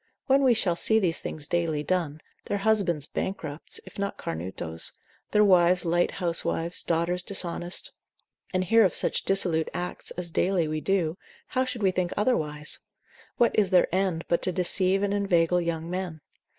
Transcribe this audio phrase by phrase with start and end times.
[0.25, 4.93] When we shall see these things daily done, their husbands bankrupts, if not cornutos,
[5.29, 7.91] their wives light housewives, daughters dishonest;
[8.51, 11.19] and hear of such dissolute acts, as daily we do,
[11.49, 12.79] how should we think otherwise?
[13.37, 16.21] what is their end, but to deceive and inveigle young men?